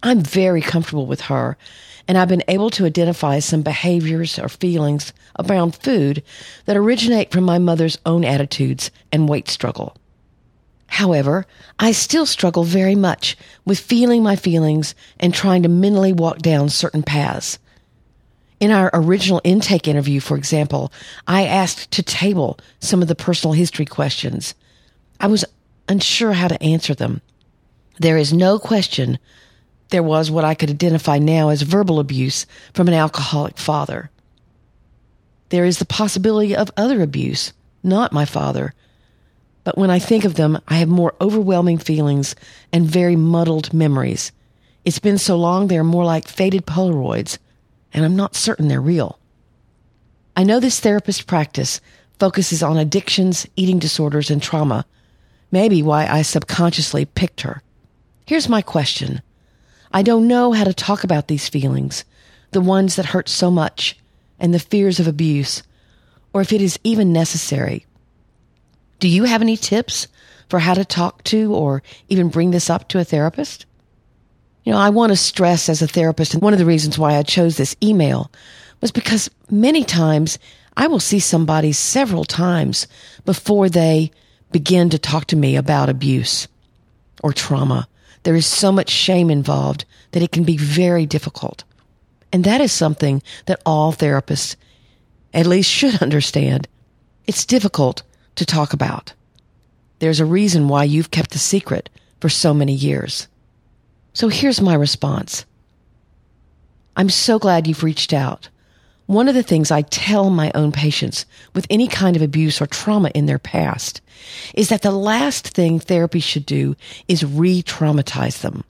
I'm 0.02 0.22
very 0.22 0.62
comfortable 0.62 1.06
with 1.06 1.22
her, 1.22 1.58
and 2.08 2.18
I've 2.18 2.30
been 2.30 2.44
able 2.48 2.70
to 2.72 2.86
identify 2.86 3.40
some 3.40 3.62
behaviors 3.62 4.40
or 4.40 4.50
feelings 4.50 5.14
around 5.40 5.76
food 5.76 6.24
that 6.66 6.78
originate 6.78 7.32
from 7.32 7.44
my 7.44 7.60
mother's 7.60 7.98
own 8.06 8.24
attitudes 8.24 8.92
and 9.12 9.28
weight 9.28 9.50
struggle. 9.50 9.96
However, 10.88 11.46
I 11.80 11.92
still 11.92 12.26
struggle 12.26 12.64
very 12.64 12.96
much 12.96 13.38
with 13.66 13.80
feeling 13.80 14.24
my 14.24 14.36
feelings 14.36 14.96
and 15.20 15.34
trying 15.34 15.64
to 15.64 15.70
mentally 15.70 16.14
walk 16.14 16.40
down 16.40 16.70
certain 16.70 17.04
paths. 17.04 17.60
In 18.60 18.72
our 18.72 18.90
original 18.94 19.42
intake 19.44 19.88
interview, 19.88 20.20
for 20.20 20.38
example, 20.38 20.92
I 21.28 21.46
asked 21.46 21.92
to 21.92 22.04
table 22.04 22.58
some 22.80 23.02
of 23.02 23.08
the 23.08 23.16
personal 23.16 23.54
history 23.54 23.86
questions. 23.86 24.56
I 25.20 25.28
was 25.28 25.46
unsure 25.88 26.34
how 26.34 26.48
to 26.48 26.64
answer 26.64 26.96
them. 26.96 27.22
There 28.00 28.18
is 28.18 28.34
no 28.34 28.58
question 28.58 29.20
there 29.90 30.04
was 30.04 30.30
what 30.30 30.44
I 30.44 30.54
could 30.54 30.70
identify 30.70 31.18
now 31.18 31.50
as 31.50 31.62
verbal 31.62 32.00
abuse 32.00 32.46
from 32.74 32.88
an 32.88 32.94
alcoholic 32.94 33.58
father. 33.58 34.10
There 35.50 35.66
is 35.66 35.80
the 35.80 35.86
possibility 35.86 36.56
of 36.56 36.72
other 36.76 37.02
abuse, 37.02 37.54
not 37.84 38.12
my 38.12 38.26
father. 38.26 38.74
But 39.64 39.78
when 39.78 39.90
I 39.90 40.00
think 40.00 40.26
of 40.26 40.36
them, 40.36 40.60
I 40.68 40.76
have 40.76 40.90
more 40.90 41.16
overwhelming 41.22 41.78
feelings 41.78 42.36
and 42.72 42.86
very 42.86 43.16
muddled 43.16 43.74
memories. 43.74 44.32
It's 44.84 45.00
been 45.00 45.18
so 45.18 45.38
long 45.38 45.68
they 45.68 45.78
are 45.78 45.84
more 45.84 46.06
like 46.06 46.28
faded 46.28 46.66
Polaroids 46.66 47.38
and 47.94 48.06
I'm 48.06 48.16
not 48.16 48.36
certain 48.36 48.68
they're 48.68 48.82
real. 48.82 49.20
I 50.36 50.44
know 50.44 50.60
this 50.60 50.80
therapist 50.80 51.28
practice 51.28 51.82
focuses 52.20 52.62
on 52.62 52.78
addictions, 52.78 53.48
eating 53.56 53.80
disorders, 53.80 54.30
and 54.30 54.42
trauma. 54.42 54.86
Maybe 55.52 55.82
why 55.82 56.08
I 56.08 56.22
subconsciously 56.22 57.06
picked 57.06 57.42
her. 57.42 57.62
Here's 58.26 58.50
my 58.50 58.62
question. 58.62 59.22
I 59.92 60.04
don't 60.04 60.28
know 60.28 60.52
how 60.52 60.64
to 60.64 60.74
talk 60.74 61.04
about 61.04 61.28
these 61.28 61.50
feelings, 61.50 62.04
the 62.52 62.62
ones 62.62 62.96
that 62.96 63.08
hurt 63.08 63.30
so 63.30 63.50
much, 63.50 63.98
and 64.40 64.54
the 64.54 64.60
fears 64.60 65.00
of 65.00 65.08
abuse, 65.08 65.64
or 66.34 66.42
if 66.42 66.52
it 66.52 66.62
is 66.62 66.80
even 66.84 67.14
necessary. 67.14 67.86
Do 69.00 69.08
you 69.08 69.24
have 69.24 69.42
any 69.42 69.58
tips 69.58 70.08
for 70.50 70.60
how 70.60 70.74
to 70.74 70.86
talk 70.86 71.24
to 71.26 71.54
or 71.54 71.84
even 72.10 72.30
bring 72.30 72.52
this 72.52 72.70
up 72.70 72.88
to 72.90 73.00
a 73.00 73.04
therapist? 73.04 73.66
You 74.64 74.74
know, 74.74 74.80
I 74.80 74.90
want 74.90 75.12
to 75.12 75.16
stress 75.16 75.70
as 75.70 75.82
a 75.82 75.88
therapist, 75.88 76.34
and 76.34 76.44
one 76.44 76.54
of 76.54 76.60
the 76.60 76.66
reasons 76.66 76.98
why 76.98 77.16
I 77.16 77.24
chose 77.24 77.58
this 77.58 77.76
email 77.82 78.32
was 78.82 78.92
because 78.92 79.30
many 79.50 79.84
times 79.84 80.38
I 80.76 80.88
will 80.88 81.00
see 81.00 81.20
somebody 81.20 81.72
several 81.72 82.26
times 82.26 82.88
before 83.26 83.70
they 83.70 84.12
begin 84.52 84.90
to 84.92 85.00
talk 85.00 85.26
to 85.28 85.36
me 85.36 85.56
about 85.56 85.90
abuse 85.90 86.48
or 87.24 87.34
trauma. 87.34 87.88
There 88.28 88.36
is 88.36 88.46
so 88.46 88.74
much 88.74 88.90
shame 88.90 89.30
involved 89.30 89.86
that 90.12 90.22
it 90.22 90.34
can 90.34 90.44
be 90.44 90.58
very 90.58 91.06
difficult. 91.06 91.64
And 92.34 92.44
that 92.44 92.60
is 92.60 92.74
something 92.74 93.24
that 93.46 93.62
all 93.66 93.94
therapists 93.94 94.58
at 95.34 95.48
least 95.48 95.72
should 95.72 96.02
understand. 96.02 96.68
It's 97.26 97.46
difficult 97.46 98.04
to 98.36 98.46
talk 98.46 98.74
about. 98.74 99.14
There's 100.00 100.20
a 100.20 100.26
reason 100.26 100.68
why 100.68 100.84
you've 100.84 101.10
kept 101.10 101.32
the 101.32 101.40
secret 101.40 101.90
for 102.20 102.28
so 102.28 102.54
many 102.54 102.74
years. 102.74 103.30
So 104.12 104.28
here's 104.28 104.60
my 104.60 104.74
response. 104.74 105.46
I'm 106.98 107.10
so 107.10 107.40
glad 107.40 107.66
you've 107.66 107.82
reached 107.82 108.12
out. 108.12 108.50
One 109.08 109.30
of 109.30 109.36
the 109.36 109.44
things 109.44 109.72
I 109.72 109.84
tell 109.84 110.30
my 110.30 110.52
own 110.54 110.74
patients 110.74 111.26
with 111.56 111.66
any 111.70 111.88
kind 111.88 112.18
of 112.18 112.22
abuse 112.22 112.62
or 112.62 112.68
trauma 112.68 113.10
in 113.16 113.26
their 113.26 113.40
past 113.40 114.02
is 114.54 114.68
that 114.68 114.82
the 114.82 114.92
last 114.92 115.48
thing 115.48 115.80
therapy 115.80 116.20
should 116.20 116.46
do 116.46 116.76
is 117.08 117.24
re-traumatize 117.24 118.42
them. 118.42 118.66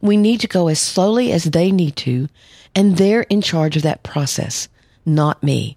We 0.00 0.16
need 0.16 0.40
to 0.40 0.48
go 0.48 0.68
as 0.68 0.80
slowly 0.80 1.30
as 1.30 1.44
they 1.44 1.70
need 1.70 1.94
to, 1.96 2.28
and 2.74 2.96
they're 2.96 3.22
in 3.22 3.42
charge 3.42 3.76
of 3.76 3.82
that 3.82 4.02
process, 4.02 4.68
not 5.04 5.42
me. 5.42 5.76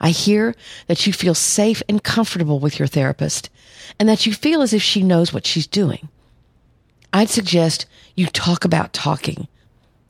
I 0.00 0.10
hear 0.10 0.56
that 0.88 1.06
you 1.06 1.12
feel 1.12 1.34
safe 1.34 1.82
and 1.88 2.02
comfortable 2.02 2.58
with 2.58 2.80
your 2.80 2.88
therapist 2.88 3.48
and 3.98 4.08
that 4.08 4.26
you 4.26 4.34
feel 4.34 4.60
as 4.60 4.72
if 4.72 4.82
she 4.82 5.04
knows 5.04 5.32
what 5.32 5.46
she's 5.46 5.68
doing. 5.68 6.08
I'd 7.12 7.28
suggest 7.30 7.86
you 8.16 8.26
talk 8.26 8.64
about 8.64 8.92
talking 8.92 9.46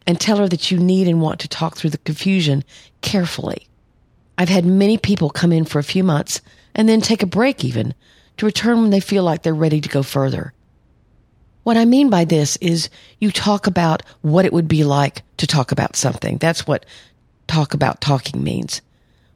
and 0.06 0.20
tell 0.20 0.38
her 0.38 0.48
that 0.48 0.70
you 0.70 0.78
need 0.78 1.08
and 1.08 1.20
want 1.20 1.40
to 1.40 1.48
talk 1.48 1.76
through 1.76 1.90
the 1.90 1.98
confusion 1.98 2.64
carefully. 3.00 3.68
I've 4.38 4.48
had 4.48 4.64
many 4.64 4.96
people 4.96 5.30
come 5.30 5.52
in 5.52 5.64
for 5.64 5.78
a 5.78 5.84
few 5.84 6.02
months 6.02 6.40
and 6.74 6.88
then 6.88 7.00
take 7.00 7.22
a 7.22 7.26
break 7.26 7.64
even 7.64 7.94
to 8.36 8.46
return 8.46 8.80
when 8.80 8.90
they 8.90 9.00
feel 9.00 9.22
like 9.22 9.42
they're 9.42 9.54
ready 9.54 9.80
to 9.80 9.88
go 9.88 10.02
further. 10.02 10.52
What 11.62 11.76
I 11.76 11.84
mean 11.84 12.08
by 12.08 12.24
this 12.24 12.56
is 12.56 12.88
you 13.18 13.30
talk 13.30 13.66
about 13.66 14.02
what 14.22 14.46
it 14.46 14.52
would 14.52 14.66
be 14.66 14.82
like 14.82 15.22
to 15.36 15.46
talk 15.46 15.72
about 15.72 15.94
something. 15.94 16.38
That's 16.38 16.66
what 16.66 16.86
talk 17.46 17.74
about 17.74 18.00
talking 18.00 18.42
means. 18.42 18.80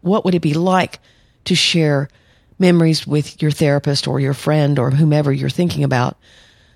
What 0.00 0.24
would 0.24 0.34
it 0.34 0.40
be 0.40 0.54
like 0.54 1.00
to 1.44 1.54
share 1.54 2.08
memories 2.58 3.06
with 3.06 3.42
your 3.42 3.50
therapist 3.50 4.08
or 4.08 4.20
your 4.20 4.34
friend 4.34 4.78
or 4.78 4.90
whomever 4.90 5.32
you're 5.32 5.50
thinking 5.50 5.84
about 5.84 6.16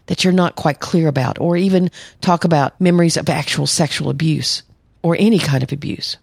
that 0.08 0.24
you're 0.24 0.32
not 0.32 0.56
quite 0.56 0.80
clear 0.80 1.06
about, 1.06 1.38
or 1.38 1.56
even 1.56 1.90
talk 2.20 2.44
about 2.44 2.78
memories 2.80 3.16
of 3.16 3.28
actual 3.28 3.66
sexual 3.66 4.10
abuse 4.10 4.62
or 5.02 5.16
any 5.18 5.38
kind 5.38 5.62
of 5.62 5.72
abuse. 5.72 6.16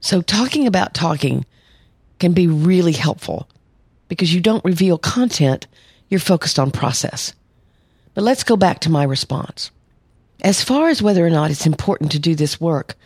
So 0.00 0.22
talking 0.22 0.66
about 0.66 0.94
talking 0.94 1.44
can 2.18 2.32
be 2.32 2.46
really 2.46 2.92
helpful 2.92 3.48
because 4.08 4.32
you 4.32 4.40
don't 4.40 4.64
reveal 4.64 4.96
content, 4.96 5.66
you're 6.08 6.20
focused 6.20 6.58
on 6.58 6.70
process. 6.70 7.34
But 8.14 8.24
let's 8.24 8.44
go 8.44 8.56
back 8.56 8.80
to 8.80 8.90
my 8.90 9.04
response. 9.04 9.70
As 10.42 10.62
far 10.62 10.88
as 10.88 11.02
whether 11.02 11.24
or 11.24 11.30
not 11.30 11.50
it's 11.50 11.66
important 11.66 12.12
to 12.12 12.18
do 12.18 12.34
this 12.34 12.60
work, 12.60 12.96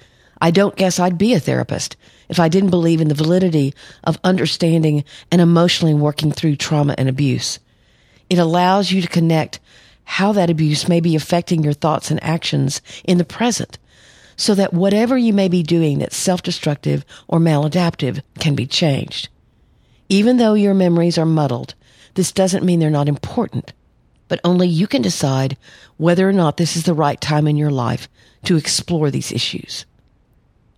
I 0.40 0.50
don't 0.50 0.76
guess 0.76 0.99
I'd 0.99 1.19
be 1.19 1.33
a 1.33 1.40
therapist 1.40 1.97
if 2.28 2.40
I 2.40 2.49
didn't 2.49 2.71
believe 2.71 3.00
in 3.00 3.09
the 3.09 3.14
validity 3.14 3.75
of 4.05 4.19
understanding 4.25 5.05
and 5.31 5.40
emotionally 5.40 5.95
working 5.95 6.33
through 6.33 6.57
trauma 6.57 6.95
and 6.99 7.09
abuse. 7.09 7.59
It 8.28 8.38
allows 8.38 8.90
you 8.90 9.00
to 9.00 9.09
connect 9.09 9.61
how 10.06 10.32
that 10.32 10.48
abuse 10.48 10.88
may 10.88 11.00
be 11.00 11.14
affecting 11.14 11.62
your 11.62 11.72
thoughts 11.72 12.10
and 12.10 12.22
actions 12.22 12.80
in 13.04 13.18
the 13.18 13.25
present 13.25 13.76
so 14.36 14.54
that 14.54 14.72
whatever 14.72 15.18
you 15.18 15.32
may 15.32 15.48
be 15.48 15.62
doing 15.62 15.98
that's 15.98 16.16
self-destructive 16.16 17.04
or 17.26 17.38
maladaptive 17.38 18.22
can 18.38 18.54
be 18.54 18.66
changed. 18.66 19.28
Even 20.08 20.36
though 20.36 20.54
your 20.54 20.75
memories 20.75 21.18
are 21.18 21.26
muddled, 21.26 21.75
this 22.14 22.32
doesn't 22.32 22.64
mean 22.64 22.78
they're 22.78 22.90
not 22.90 23.08
important, 23.08 23.72
but 24.28 24.40
only 24.44 24.68
you 24.68 24.86
can 24.86 25.02
decide 25.02 25.56
whether 25.96 26.28
or 26.28 26.32
not 26.32 26.56
this 26.56 26.76
is 26.76 26.84
the 26.84 26.94
right 26.94 27.20
time 27.20 27.48
in 27.48 27.56
your 27.56 27.70
life 27.70 28.08
to 28.44 28.56
explore 28.56 29.10
these 29.10 29.32
issues. 29.32 29.84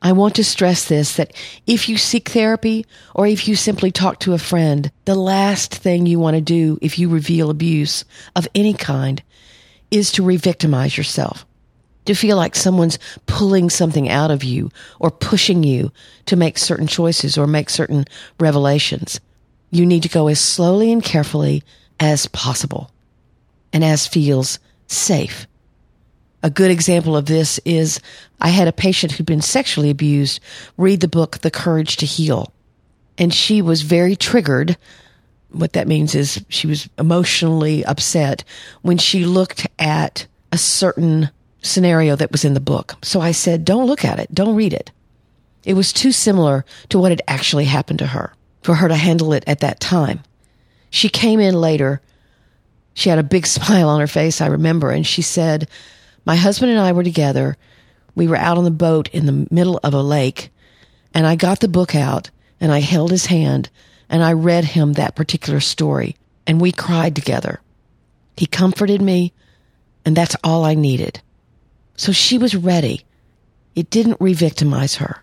I 0.01 0.13
want 0.13 0.37
to 0.37 0.45
stress 0.45 0.85
this 0.85 1.17
that 1.17 1.33
if 1.67 1.89
you 1.89 1.97
seek 1.97 2.29
therapy 2.29 2.87
or 3.15 3.27
if 3.27 3.49
you 3.49 3.57
simply 3.57 3.91
talk 3.91 4.21
to 4.21 4.33
a 4.33 4.39
friend, 4.39 4.91
the 5.07 5.17
last 5.17 5.75
thing 5.75 6.07
you 6.07 6.21
want 6.21 6.37
to 6.37 6.41
do 6.41 6.79
if 6.81 6.99
you 6.99 7.09
reveal 7.09 7.51
abuse 7.51 8.05
of 8.37 8.47
any 8.55 8.75
kind 8.75 9.23
is 9.91 10.13
to 10.13 10.23
re-victimize 10.23 10.97
yourself. 10.97 11.45
To 12.05 12.15
feel 12.15 12.37
like 12.37 12.55
someone's 12.55 12.99
pulling 13.27 13.71
something 13.71 14.09
out 14.09 14.31
of 14.31 14.45
you 14.45 14.71
or 14.99 15.11
pushing 15.11 15.63
you 15.63 15.93
to 16.27 16.37
make 16.37 16.57
certain 16.57 16.87
choices 16.87 17.37
or 17.37 17.47
make 17.47 17.69
certain 17.69 18.05
revelations. 18.39 19.21
You 19.71 19.85
need 19.85 20.05
to 20.05 20.09
go 20.09 20.29
as 20.29 20.41
slowly 20.41 20.93
and 20.93 21.03
carefully 21.03 21.65
as 22.01 22.27
possible 22.29 22.91
and 23.73 23.85
as 23.85 24.07
feels 24.07 24.59
safe 24.87 25.47
a 26.43 26.51
good 26.51 26.71
example 26.71 27.17
of 27.17 27.27
this 27.27 27.59
is 27.65 28.01
I 28.41 28.49
had 28.49 28.69
a 28.69 28.73
patient 28.73 29.13
who'd 29.13 29.27
been 29.27 29.41
sexually 29.41 29.91
abused 29.91 30.41
read 30.77 31.01
the 31.01 31.09
book, 31.09 31.39
The 31.39 31.51
Courage 31.51 31.97
to 31.99 32.07
Heal. 32.07 32.53
And 33.17 33.35
she 33.35 33.61
was 33.61 33.83
very 33.83 34.15
triggered. 34.15 34.77
What 35.51 35.73
that 35.73 35.89
means 35.89 36.15
is 36.15 36.45
she 36.49 36.67
was 36.67 36.89
emotionally 36.99 37.85
upset 37.85 38.45
when 38.83 38.99
she 38.99 39.25
looked 39.25 39.67
at 39.79 40.27
a 40.53 40.59
certain 40.59 41.31
scenario 41.63 42.15
that 42.15 42.31
was 42.31 42.45
in 42.45 42.55
the 42.55 42.61
book. 42.61 42.95
So 43.03 43.21
I 43.21 43.33
said, 43.33 43.65
don't 43.65 43.87
look 43.87 44.05
at 44.05 44.21
it. 44.21 44.33
Don't 44.33 44.55
read 44.55 44.73
it. 44.73 44.93
It 45.65 45.75
was 45.75 45.93
too 45.93 46.13
similar 46.13 46.65
to 46.91 46.99
what 46.99 47.11
had 47.11 47.23
actually 47.27 47.65
happened 47.65 47.99
to 47.99 48.07
her 48.07 48.33
for 48.63 48.77
her 48.77 48.89
to 48.89 48.95
handle 48.95 49.33
it 49.33 49.45
at 49.47 49.61
that 49.61 49.81
time. 49.81 50.21
She 50.91 51.09
came 51.09 51.41
in 51.41 51.61
later. 51.61 52.01
She 52.95 53.09
had 53.09 53.19
a 53.19 53.25
big 53.25 53.47
smile 53.49 53.89
on 53.89 54.01
her 54.01 54.07
face, 54.07 54.41
I 54.41 54.47
remember, 54.47 54.91
and 54.91 55.07
she 55.07 55.23
said, 55.23 55.69
my 56.29 56.37
husband 56.37 56.71
and 56.71 56.79
I 56.79 56.93
were 56.93 57.03
together. 57.03 57.57
We 58.15 58.29
were 58.29 58.37
out 58.37 58.59
on 58.59 58.65
the 58.65 58.71
boat 58.71 59.09
in 59.15 59.25
the 59.25 59.49
middle 59.51 59.81
of 59.83 59.95
a 59.95 60.03
lake, 60.03 60.51
and 61.15 61.27
I 61.27 61.37
got 61.37 61.61
the 61.61 61.69
book 61.69 61.95
out 61.95 62.31
and 62.61 62.71
I 62.71 62.81
held 62.81 63.11
his 63.11 63.27
hand 63.27 63.71
and 64.11 64.23
I 64.23 64.35
read 64.35 64.65
him 64.65 64.93
that 64.93 65.17
particular 65.17 65.61
story, 65.61 66.17
and 66.47 66.61
we 66.61 66.71
cried 66.71 67.17
together. 67.17 67.63
He 68.37 68.45
comforted 68.45 69.01
me, 69.01 69.33
and 70.05 70.15
that's 70.15 70.37
all 70.45 70.67
I 70.67 70.75
needed. 70.75 71.23
So 71.97 72.13
she 72.13 72.37
was 72.37 72.55
ready. 72.55 73.07
It 73.75 73.89
didn't 73.89 74.21
re-victimize 74.21 74.97
her. 74.97 75.23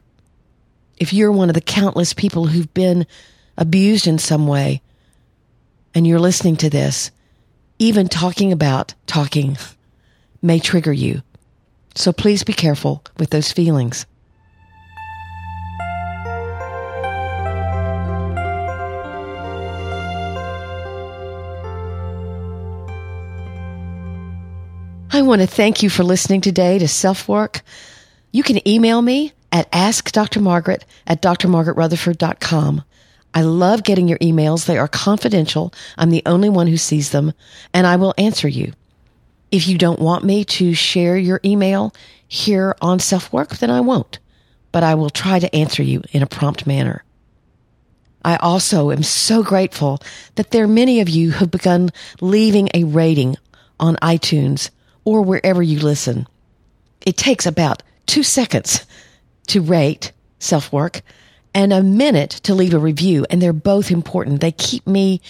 If 0.97 1.13
you're 1.13 1.31
one 1.31 1.50
of 1.50 1.55
the 1.55 1.62
countless 1.62 2.13
people 2.13 2.47
who've 2.47 2.74
been 2.74 3.05
abused 3.57 4.07
in 4.07 4.17
some 4.17 4.47
way, 4.47 4.81
and 5.93 6.07
you're 6.07 6.19
listening 6.19 6.55
to 6.57 6.69
this, 6.69 7.12
even 7.77 8.07
talking 8.07 8.51
about 8.51 8.95
talking 9.05 9.57
may 10.45 10.59
trigger 10.59 10.93
you. 10.93 11.23
So 11.95 12.13
please 12.13 12.43
be 12.43 12.53
careful 12.53 13.03
with 13.17 13.31
those 13.31 13.51
feelings. 13.51 14.05
I 25.11 25.21
want 25.21 25.39
to 25.39 25.47
thank 25.47 25.81
you 25.81 25.89
for 25.89 26.03
listening 26.03 26.41
today 26.41 26.77
to 26.77 26.89
Self 26.89 27.29
Work. 27.29 27.61
You 28.33 28.43
can 28.43 28.67
email 28.67 29.01
me 29.01 29.31
at 29.49 29.71
askdrmargaret 29.71 30.81
at 31.07 31.21
drmargaretrutherford.com. 31.21 32.83
I 33.33 33.41
love 33.41 33.83
getting 33.83 34.09
your 34.09 34.17
emails. 34.17 34.65
They 34.65 34.77
are 34.77 34.89
confidential. 34.89 35.73
I'm 35.97 36.09
the 36.09 36.23
only 36.25 36.49
one 36.49 36.67
who 36.67 36.75
sees 36.75 37.11
them, 37.11 37.31
and 37.73 37.87
I 37.87 37.95
will 37.95 38.13
answer 38.17 38.49
you. 38.49 38.73
If 39.55 39.69
you 39.69 39.77
don't 39.77 40.01
want 40.01 40.25
me 40.25 40.43
to 40.43 40.74
share 40.74 41.15
your 41.15 41.39
email 41.45 41.93
here 42.27 42.75
on 42.81 43.00
Self 43.00 43.31
Work, 43.31 43.55
then 43.59 43.71
I 43.71 43.79
won't, 43.79 44.19
but 44.74 44.83
I 44.83 44.95
will 44.95 45.09
try 45.09 45.39
to 45.39 45.55
answer 45.55 45.81
you 45.81 46.03
in 46.12 46.21
a 46.21 46.27
prompt 46.27 46.67
manner. 46.67 47.05
I 48.25 48.35
also 48.35 48.91
am 48.91 49.01
so 49.01 49.43
grateful 49.43 50.01
that 50.35 50.51
there 50.51 50.65
are 50.65 50.67
many 50.67 51.00
of 51.00 51.07
you 51.07 51.31
who've 51.31 51.50
begun 51.50 51.91
leaving 52.19 52.67
a 52.74 52.83
rating 52.83 53.38
on 53.79 53.95
iTunes 54.01 54.71
or 55.05 55.21
wherever 55.21 55.63
you 55.63 55.79
listen. 55.79 56.27
It 57.05 57.15
takes 57.15 57.45
about 57.45 57.81
two 58.07 58.24
seconds 58.24 58.85
to 59.47 59.62
rate 59.62 60.12
self 60.38 60.74
work 60.74 61.01
and 61.53 61.71
a 61.71 61.81
minute 61.81 62.31
to 62.43 62.53
leave 62.53 62.74
a 62.74 62.77
review. 62.77 63.25
And 63.29 63.41
they're 63.41 63.53
both 63.53 63.89
important. 63.89 64.41
They 64.41 64.51
keep 64.51 64.85
me 64.85 65.21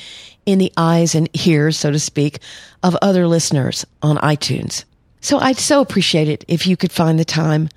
in 0.46 0.60
the 0.60 0.72
eyes 0.78 1.16
and 1.16 1.30
ears, 1.48 1.78
so 1.78 1.92
to 1.92 2.00
speak, 2.00 2.40
of 2.84 2.96
other 3.02 3.28
listeners 3.28 3.86
on 4.02 4.18
iTunes. 4.18 4.86
So 5.22 5.40
I'd 5.40 5.58
so 5.58 5.82
appreciate 5.82 6.30
it 6.30 6.46
if 6.48 6.68
you 6.68 6.78
could 6.78 6.92
find 6.92 7.18
the 7.18 7.26
time 7.26 7.70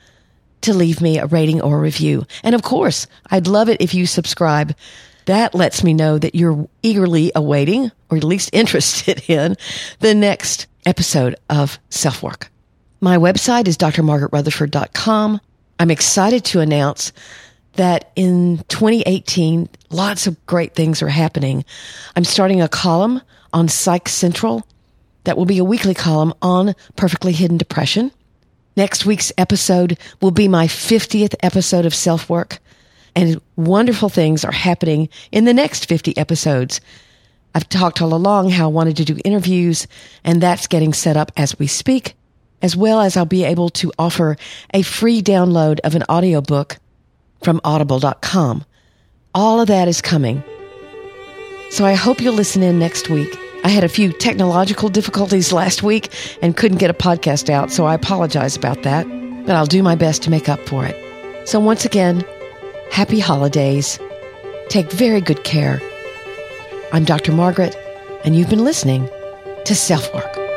to 0.61 0.75
leave 0.75 1.01
me 1.01 1.19
a 1.19 1.27
rating 1.27 1.63
or 1.63 1.79
a 1.79 1.81
review. 1.81 2.27
And 2.43 2.55
of 2.55 2.63
course, 2.63 3.07
I'd 3.31 3.47
love 3.47 3.69
it 3.69 3.81
if 3.81 3.95
you 3.95 4.07
subscribe. 4.07 4.75
That 5.27 5.55
lets 5.55 5.85
me 5.85 5.95
know 5.95 6.19
that 6.19 6.35
you're 6.35 6.69
eagerly 6.83 7.33
awaiting, 7.35 7.91
or 8.11 8.17
at 8.17 8.25
least 8.25 8.51
interested 8.53 9.29
in, 9.29 9.57
the 10.01 10.15
next 10.15 10.67
episode 10.85 11.37
of 11.49 11.79
Self 11.91 12.23
Work. 12.23 12.51
My 13.01 13.17
website 13.17 13.69
is 13.69 13.79
drmargaretrutherford.com. 13.79 15.41
I'm 15.79 15.91
excited 15.91 16.45
to 16.47 16.61
announce 16.61 17.13
that 17.79 18.13
in 18.15 18.59
2018, 18.69 19.69
lots 19.91 20.27
of 20.27 20.47
great 20.47 20.75
things 20.75 21.03
are 21.03 21.09
happening. 21.09 21.65
I'm 22.15 22.25
starting 22.25 22.61
a 22.61 22.69
column 22.69 23.23
on 23.53 23.69
Psych 23.69 24.09
Central 24.09 24.67
that 25.25 25.37
will 25.37 25.47
be 25.47 25.59
a 25.59 25.65
weekly 25.65 25.95
column 25.95 26.35
on 26.43 26.75
perfectly 26.97 27.33
hidden 27.33 27.57
depression. 27.57 28.13
Next 28.77 29.07
week's 29.07 29.33
episode 29.39 29.99
will 30.21 30.31
be 30.31 30.49
my 30.49 30.67
50th 30.67 31.35
episode 31.41 31.87
of 31.87 31.95
self 31.95 32.29
work 32.29 32.59
and 33.17 33.41
wonderful 33.57 34.09
things 34.09 34.45
are 34.45 34.53
happening 34.53 35.09
in 35.33 35.45
the 35.45 35.55
next 35.55 35.89
50 35.89 36.17
episodes. 36.17 36.81
I've 37.55 37.69
talked 37.69 38.01
all 38.03 38.15
along 38.15 38.51
how 38.51 38.65
I 38.65 38.73
wanted 38.73 38.97
to 38.99 39.05
do 39.05 39.19
interviews 39.25 39.87
and 40.23 40.41
that's 40.41 40.67
getting 40.67 40.93
set 40.93 41.17
up 41.17 41.33
as 41.37 41.59
we 41.59 41.67
speak, 41.67 42.15
as 42.63 42.77
well 42.77 43.01
as 43.01 43.17
I'll 43.17 43.25
be 43.25 43.45
able 43.45 43.71
to 43.71 43.93
offer 43.99 44.37
a 44.75 44.83
free 44.83 45.23
download 45.23 45.81
of 45.81 45.95
an 45.95 46.05
audiobook 46.09 46.79
from 47.43 47.61
audible.com. 47.65 48.65
All 49.35 49.61
of 49.61 49.69
that 49.69 49.89
is 49.89 50.01
coming. 50.01 50.43
So 51.71 51.85
I 51.85 51.95
hope 51.95 52.21
you'll 52.21 52.35
listen 52.35 52.63
in 52.63 52.79
next 52.79 53.09
week. 53.11 53.37
I 53.65 53.69
had 53.69 53.85
a 53.85 53.89
few 53.89 54.13
technological 54.13 54.89
difficulties 54.89 55.53
last 55.53 55.83
week 55.83 56.09
and 56.43 56.57
couldn't 56.57 56.79
get 56.79 56.91
a 56.91 56.95
podcast 56.95 57.51
out, 57.51 57.71
so 57.71 57.87
I 57.87 57.95
apologize 57.95 58.57
about 58.57 58.83
that, 58.85 59.07
but 59.47 59.57
I'll 59.57 59.67
do 59.67 59.83
my 59.83 59.97
best 59.97 60.23
to 60.23 60.31
make 60.31 60.49
up 60.49 60.61
for 60.61 60.87
it. 60.87 60.97
So 61.49 61.59
once 61.61 61.85
again, 61.85 62.25
happy 62.91 63.19
holidays. 63.19 63.99
Take 64.69 64.91
very 64.93 65.21
good 65.21 65.45
care. 65.45 65.83
I'm 66.93 67.05
Dr. 67.05 67.33
Margaret, 67.33 67.77
and 68.25 68.37
you've 68.37 68.51
been 68.51 68.65
listening 68.65 69.09
to 69.65 69.75
Self 69.75 70.13
Work. 70.15 70.48